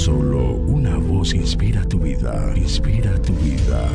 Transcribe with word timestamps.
Solo 0.00 0.54
una 0.54 0.96
voz 0.96 1.34
inspira 1.34 1.84
tu 1.84 1.98
vida, 1.98 2.54
inspira 2.56 3.20
tu 3.20 3.34
vida. 3.34 3.86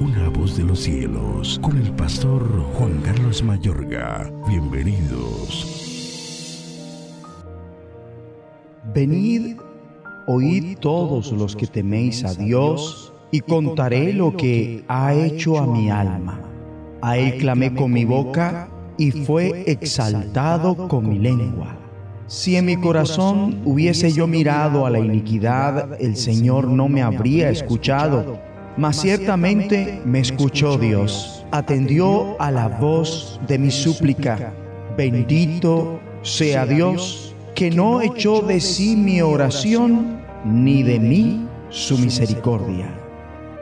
Una 0.00 0.28
voz 0.28 0.56
de 0.56 0.64
los 0.64 0.80
cielos, 0.80 1.60
con 1.62 1.78
el 1.78 1.92
pastor 1.92 2.42
Juan 2.74 3.00
Carlos 3.02 3.40
Mayorga. 3.40 4.28
Bienvenidos. 4.48 5.78
Venid, 8.92 9.58
oíd 10.26 10.76
todos 10.80 11.30
los 11.30 11.54
que 11.54 11.68
teméis 11.68 12.24
a 12.24 12.34
Dios, 12.34 13.12
y 13.30 13.42
contaré 13.42 14.12
lo 14.12 14.36
que 14.36 14.84
ha 14.88 15.14
hecho 15.14 15.56
a 15.56 15.68
mi 15.68 15.88
alma. 15.88 16.40
A 17.00 17.16
él 17.16 17.38
clamé 17.38 17.72
con 17.72 17.92
mi 17.92 18.04
boca, 18.04 18.68
y 18.98 19.12
fue 19.12 19.62
exaltado 19.70 20.88
con 20.88 21.08
mi 21.08 21.20
lengua. 21.20 21.81
Si 22.26 22.56
en 22.56 22.66
mi 22.66 22.76
corazón 22.76 23.60
hubiese 23.64 24.12
yo 24.12 24.26
mirado 24.26 24.86
a 24.86 24.90
la 24.90 24.98
iniquidad, 24.98 26.00
el 26.00 26.16
Señor 26.16 26.68
no 26.68 26.88
me 26.88 27.02
habría 27.02 27.50
escuchado. 27.50 28.38
Mas 28.76 29.00
ciertamente 29.00 30.00
me 30.04 30.20
escuchó 30.20 30.78
Dios, 30.78 31.44
atendió 31.50 32.40
a 32.40 32.50
la 32.50 32.68
voz 32.68 33.38
de 33.46 33.58
mi 33.58 33.70
súplica. 33.70 34.54
Bendito 34.96 36.00
sea 36.22 36.64
Dios, 36.64 37.34
que 37.54 37.70
no 37.70 38.00
echó 38.00 38.40
de 38.40 38.60
sí 38.60 38.96
mi 38.96 39.20
oración, 39.20 40.22
ni 40.44 40.82
de 40.82 40.98
mí 40.98 41.46
su 41.68 41.98
misericordia. 41.98 42.86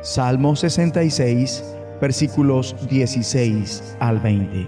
Salmo 0.02 0.55
66, 0.55 1.64
versículos 2.00 2.77
16 2.88 3.97
al 3.98 4.20
20. 4.20 4.66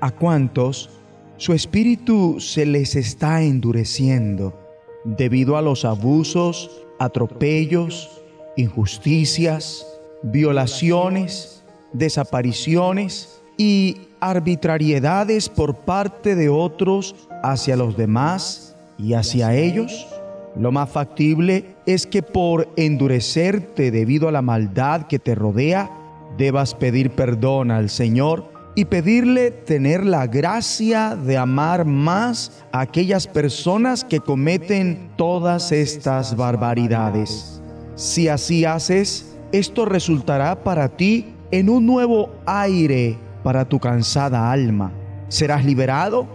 ¿A 0.00 0.10
cuántos? 0.10 1.01
Su 1.42 1.52
espíritu 1.52 2.38
se 2.38 2.64
les 2.64 2.94
está 2.94 3.42
endureciendo 3.42 4.56
debido 5.02 5.56
a 5.56 5.60
los 5.60 5.84
abusos, 5.84 6.70
atropellos, 7.00 8.22
injusticias, 8.56 9.84
violaciones, 10.22 11.64
desapariciones 11.92 13.42
y 13.56 14.02
arbitrariedades 14.20 15.48
por 15.48 15.78
parte 15.78 16.36
de 16.36 16.48
otros 16.48 17.16
hacia 17.42 17.74
los 17.74 17.96
demás 17.96 18.76
y 18.96 19.14
hacia 19.14 19.52
ellos? 19.56 20.06
Lo 20.54 20.70
más 20.70 20.90
factible 20.90 21.74
es 21.86 22.06
que 22.06 22.22
por 22.22 22.68
endurecerte 22.76 23.90
debido 23.90 24.28
a 24.28 24.32
la 24.32 24.42
maldad 24.42 25.08
que 25.08 25.18
te 25.18 25.34
rodea, 25.34 25.90
debas 26.38 26.76
pedir 26.76 27.10
perdón 27.10 27.72
al 27.72 27.90
Señor 27.90 28.51
y 28.74 28.86
pedirle 28.86 29.50
tener 29.50 30.04
la 30.04 30.26
gracia 30.26 31.14
de 31.14 31.36
amar 31.36 31.84
más 31.84 32.64
a 32.72 32.80
aquellas 32.80 33.26
personas 33.26 34.04
que 34.04 34.20
cometen 34.20 35.10
todas 35.16 35.72
estas 35.72 36.36
barbaridades. 36.36 37.60
Si 37.94 38.28
así 38.28 38.64
haces, 38.64 39.36
esto 39.52 39.84
resultará 39.84 40.64
para 40.64 40.88
ti 40.88 41.34
en 41.50 41.68
un 41.68 41.84
nuevo 41.84 42.30
aire 42.46 43.18
para 43.42 43.66
tu 43.66 43.78
cansada 43.78 44.50
alma. 44.50 44.92
Serás 45.28 45.64
liberado 45.64 46.26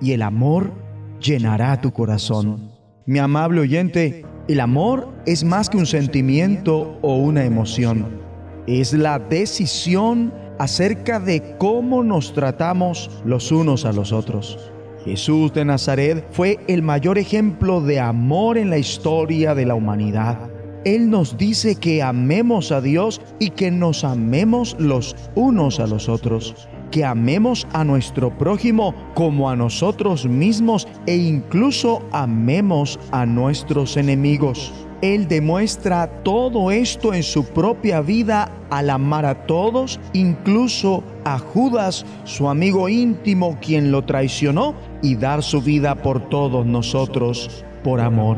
y 0.00 0.12
el 0.12 0.22
amor 0.22 0.72
llenará 1.20 1.80
tu 1.80 1.92
corazón. 1.92 2.70
Mi 3.06 3.18
amable 3.18 3.60
oyente, 3.60 4.24
el 4.46 4.60
amor 4.60 5.08
es 5.26 5.42
más 5.42 5.68
que 5.68 5.76
un 5.76 5.86
sentimiento 5.86 6.98
o 7.02 7.16
una 7.16 7.44
emoción. 7.44 8.20
Es 8.66 8.92
la 8.92 9.18
decisión 9.18 10.32
acerca 10.60 11.18
de 11.18 11.56
cómo 11.56 12.04
nos 12.04 12.34
tratamos 12.34 13.10
los 13.24 13.50
unos 13.50 13.86
a 13.86 13.92
los 13.94 14.12
otros. 14.12 14.58
Jesús 15.06 15.54
de 15.54 15.64
Nazaret 15.64 16.22
fue 16.32 16.58
el 16.68 16.82
mayor 16.82 17.16
ejemplo 17.16 17.80
de 17.80 17.98
amor 17.98 18.58
en 18.58 18.68
la 18.68 18.76
historia 18.76 19.54
de 19.54 19.64
la 19.64 19.74
humanidad. 19.74 20.50
Él 20.84 21.08
nos 21.08 21.38
dice 21.38 21.76
que 21.76 22.02
amemos 22.02 22.72
a 22.72 22.82
Dios 22.82 23.22
y 23.38 23.50
que 23.50 23.70
nos 23.70 24.04
amemos 24.04 24.76
los 24.78 25.16
unos 25.34 25.80
a 25.80 25.86
los 25.86 26.10
otros, 26.10 26.68
que 26.90 27.06
amemos 27.06 27.66
a 27.72 27.82
nuestro 27.82 28.36
prójimo 28.36 28.94
como 29.14 29.48
a 29.48 29.56
nosotros 29.56 30.26
mismos 30.26 30.86
e 31.06 31.16
incluso 31.16 32.02
amemos 32.12 33.00
a 33.12 33.24
nuestros 33.24 33.96
enemigos. 33.96 34.74
Él 35.02 35.28
demuestra 35.28 36.22
todo 36.22 36.70
esto 36.70 37.14
en 37.14 37.22
su 37.22 37.44
propia 37.44 38.02
vida 38.02 38.52
al 38.68 38.90
amar 38.90 39.24
a 39.24 39.46
todos, 39.46 39.98
incluso 40.12 41.02
a 41.24 41.38
Judas, 41.38 42.04
su 42.24 42.48
amigo 42.48 42.88
íntimo, 42.88 43.58
quien 43.60 43.90
lo 43.92 44.04
traicionó, 44.04 44.74
y 45.02 45.16
dar 45.16 45.42
su 45.42 45.62
vida 45.62 45.94
por 45.94 46.28
todos 46.28 46.66
nosotros 46.66 47.64
por 47.82 48.00
amor. 48.00 48.36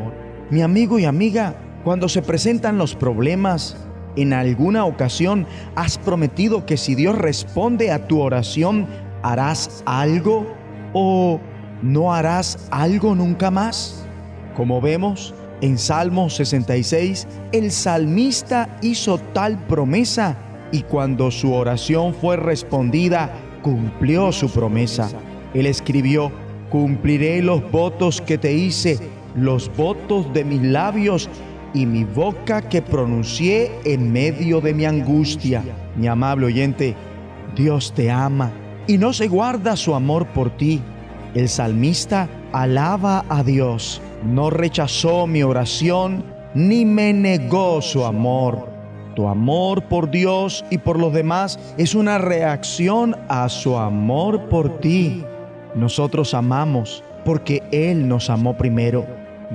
Mi 0.51 0.63
amigo 0.63 0.99
y 0.99 1.05
amiga, 1.05 1.57
cuando 1.83 2.09
se 2.09 2.23
presentan 2.23 2.79
los 2.79 2.95
problemas, 2.95 3.77
en 4.15 4.33
alguna 4.33 4.85
ocasión 4.85 5.47
has 5.75 5.99
prometido 5.99 6.65
que 6.65 6.77
si 6.77 6.95
Dios 6.95 7.19
responde 7.19 7.91
a 7.91 8.07
tu 8.07 8.21
oración, 8.21 8.87
harás 9.23 9.83
algo 9.87 10.47
o 10.93 11.41
no 11.83 12.15
harás 12.15 12.69
algo 12.71 13.15
nunca 13.15 13.51
más. 13.51 14.07
Como 14.55 14.81
vemos, 14.81 15.35
en 15.63 15.79
Salmo 15.79 16.29
66, 16.29 17.29
el 17.53 17.71
salmista 17.71 18.77
hizo 18.83 19.19
tal 19.33 19.57
promesa 19.67 20.37
y 20.73 20.83
cuando 20.83 21.31
su 21.31 21.53
oración 21.55 22.15
fue 22.15 22.37
respondida, 22.37 23.33
cumplió 23.63 24.33
su 24.33 24.51
promesa. 24.51 25.09
Él 25.55 25.67
escribió, 25.67 26.33
cumpliré 26.69 27.41
los 27.43 27.71
votos 27.71 28.21
que 28.21 28.39
te 28.39 28.53
hice, 28.53 28.99
los 29.37 29.71
votos 29.77 30.33
de 30.35 30.45
mis 30.45 30.63
labios 30.63 31.31
y 31.73 31.87
mi 31.87 32.03
boca 32.03 32.63
que 32.63 32.83
pronuncié 32.83 33.71
en 33.85 34.13
medio 34.13 34.61
de 34.61 34.75
mi 34.75 34.85
angustia. 34.85 35.63
Mi 35.95 36.09
amable 36.09 36.47
oyente, 36.47 36.97
Dios 37.55 37.93
te 37.95 38.11
ama 38.11 38.51
y 38.89 38.99
no 38.99 39.13
se 39.13 39.29
guarda 39.29 39.77
su 39.77 39.95
amor 39.95 40.27
por 40.27 40.51
ti. 40.57 40.81
El 41.35 41.49
salmista 41.49 42.29
alaba 42.53 43.25
a 43.29 43.45
Dios 43.45 44.03
no 44.25 44.51
rechazó 44.51 45.27
mi 45.27 45.43
oración 45.43 46.25
ni 46.55 46.85
me 46.85 47.13
negó 47.13 47.81
su 47.83 48.05
amor. 48.05 48.69
Tu 49.15 49.29
amor 49.29 49.83
por 49.89 50.11
Dios 50.11 50.65
y 50.71 50.79
por 50.79 50.99
los 50.99 51.13
demás 51.13 51.59
es 51.77 51.95
una 51.95 52.19
reacción 52.19 53.17
a 53.29 53.49
su 53.49 53.77
amor 53.77 54.49
por 54.49 54.81
ti. 54.81 55.25
Nosotros 55.75 56.35
amamos 56.35 57.03
porque 57.25 57.63
Él 57.73 58.09
nos 58.09 58.31
amó 58.31 58.57
primero. 58.57 59.07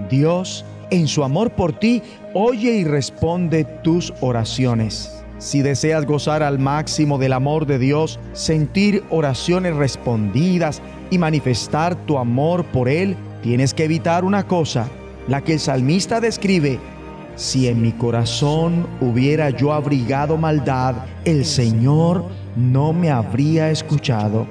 Dios, 0.09 0.63
en 0.91 1.07
su 1.07 1.23
amor 1.23 1.51
por 1.51 1.73
ti, 1.73 2.03
oye 2.34 2.78
y 2.78 2.84
responde 2.84 3.63
tus 3.63 4.13
oraciones. 4.22 5.23
Si 5.39 5.61
deseas 5.61 6.05
gozar 6.05 6.41
al 6.41 6.57
máximo 6.57 7.19
del 7.19 7.34
amor 7.34 7.67
de 7.67 7.78
Dios, 7.78 8.19
sentir 8.34 9.03
oraciones 9.11 9.75
respondidas 9.75 10.81
y 11.11 11.19
manifestar 11.19 11.95
tu 12.05 12.17
amor 12.17 12.66
por 12.66 12.89
Él, 12.89 13.16
tienes 13.42 13.74
que 13.74 13.86
evitar 13.86 14.25
una 14.25 14.48
cosa, 14.48 14.88
la 15.28 15.42
que 15.44 15.53
el 15.53 15.59
salmista 15.59 16.20
describe. 16.20 16.80
Si 17.36 17.68
en 17.68 17.81
mi 17.81 17.92
corazón 17.92 18.88
hubiera 19.00 19.52
yo 19.52 19.74
abrigado 19.74 20.38
maldad, 20.38 20.96
el 21.24 21.46
Señor 21.46 22.26
no 22.56 22.94
me 22.94 23.12
habría 23.12 23.70
escuchado. 23.70 24.47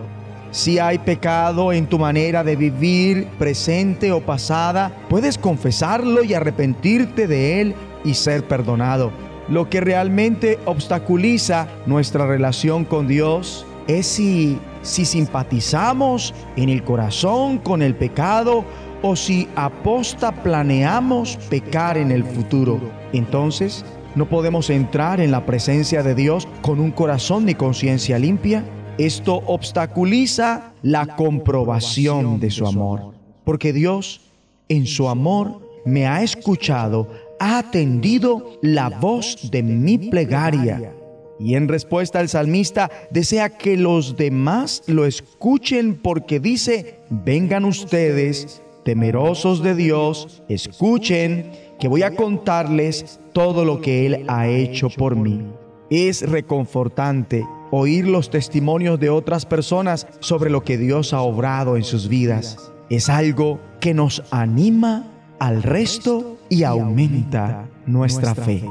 Si 0.53 0.79
hay 0.79 0.99
pecado 0.99 1.73
en 1.73 1.87
tu 1.87 1.99
manera 1.99 2.45
de 2.45 2.57
vivir, 2.57 3.27
presente 3.39 4.13
o 4.13 4.21
pasada, 4.21 4.93
puedes 5.11 5.37
confesarlo 5.37 6.23
y 6.23 6.33
arrepentirte 6.33 7.27
de 7.27 7.61
él 7.61 7.75
y 8.05 8.15
ser 8.15 8.47
perdonado. 8.47 9.11
Lo 9.49 9.69
que 9.69 9.81
realmente 9.81 10.59
obstaculiza 10.65 11.69
nuestra 11.87 12.27
relación 12.27 12.85
con 12.85 13.07
Dios 13.07 13.67
es 13.87 14.07
si 14.07 14.59
si 14.87 15.05
simpatizamos 15.05 16.33
en 16.57 16.69
el 16.69 16.85
corazón 16.85 17.59
con 17.59 17.83
el 17.83 17.95
pecado 17.95 18.65
o 19.03 19.17
si 19.17 19.49
aposta 19.57 20.33
planeamos 20.43 21.37
pecar 21.51 21.99
en 21.99 22.10
el 22.10 22.25
futuro. 22.25 22.81
Entonces, 23.13 23.84
no 24.15 24.28
podemos 24.28 24.71
entrar 24.71 25.21
en 25.21 25.31
la 25.31 25.45
presencia 25.45 26.03
de 26.03 26.15
Dios 26.15 26.49
con 26.63 26.81
un 26.81 26.91
corazón 26.91 27.45
ni 27.45 27.55
conciencia 27.55 28.19
limpia. 28.19 28.65
Esto 28.97 29.43
obstaculiza 29.47 30.72
la 30.83 31.16
comprobación 31.16 32.41
de 32.41 32.51
su 32.51 32.66
amor, 32.66 33.13
porque 33.45 33.75
Dios, 33.75 34.22
en 34.69 34.87
su 34.87 35.09
amor, 35.09 35.60
me 35.84 36.07
ha 36.07 36.22
escuchado, 36.22 37.09
ha 37.39 37.59
atendido 37.59 38.59
la 38.63 38.89
voz 38.89 39.51
de 39.51 39.63
mi 39.63 39.99
plegaria 39.99 40.96
y 41.38 41.54
en 41.54 41.68
respuesta 41.68 42.21
el 42.21 42.28
salmista 42.28 42.91
desea 43.10 43.50
que 43.50 43.77
los 43.77 44.16
demás 44.16 44.83
lo 44.86 45.04
escuchen 45.04 45.94
porque 45.94 46.41
dice, 46.41 47.00
vengan 47.10 47.65
ustedes, 47.65 48.62
temerosos 48.84 49.62
de 49.62 49.74
Dios, 49.74 50.42
escuchen 50.48 51.50
que 51.78 51.88
voy 51.88 52.03
a 52.03 52.15
contarles 52.15 53.21
todo 53.33 53.65
lo 53.65 53.80
que 53.80 54.06
Él 54.06 54.24
ha 54.28 54.48
hecho 54.48 54.88
por 54.88 55.16
mí. 55.16 55.44
Es 55.91 56.22
reconfortante 56.22 57.44
oír 57.71 58.06
los 58.06 58.30
testimonios 58.30 58.98
de 58.98 59.10
otras 59.10 59.44
personas 59.44 60.06
sobre 60.21 60.50
lo 60.50 60.62
que 60.62 60.78
Dios 60.78 61.12
ha 61.12 61.21
obrado 61.21 61.77
en 61.77 61.84
sus 61.84 62.09
vidas. 62.09 62.72
Es 62.88 63.09
algo 63.09 63.60
que 63.80 63.94
nos 63.94 64.22
anima 64.30 65.12
al 65.38 65.62
resto 65.62 66.38
y 66.48 66.62
aumenta 66.62 67.68
nuestra 67.86 68.34
fe. 68.34 68.62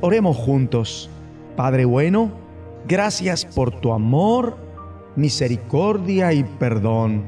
Oremos 0.00 0.36
juntos. 0.36 1.10
Padre 1.56 1.84
bueno, 1.84 2.30
gracias 2.88 3.44
por 3.44 3.70
tu 3.80 3.92
amor, 3.92 4.56
misericordia 5.14 6.32
y 6.32 6.42
perdón. 6.42 7.24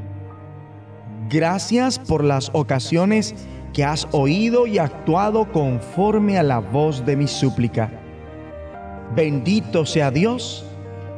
Gracias 1.29 1.99
por 1.99 2.25
las 2.25 2.51
ocasiones 2.53 3.35
que 3.73 3.85
has 3.85 4.09
oído 4.13 4.67
y 4.67 4.79
actuado 4.79 5.51
conforme 5.53 6.39
a 6.39 6.43
la 6.43 6.59
voz 6.59 7.05
de 7.05 7.17
mi 7.17 7.29
súplica. 7.29 7.91
Bendito 9.15 9.87
sea 9.87 10.11
Dios 10.11 10.65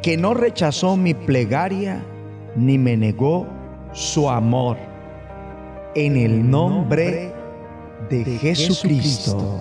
que 0.03 0.17
no 0.17 0.35
rechazó 0.35 0.97
mi 0.97 1.15
plegaria 1.15 2.05
ni 2.57 2.79
me 2.79 2.97
negó 2.97 3.47
su 3.93 4.29
amor. 4.29 4.77
En 5.95 6.17
el 6.17 6.49
nombre 6.49 7.33
de 8.11 8.25
Jesucristo. 8.25 9.61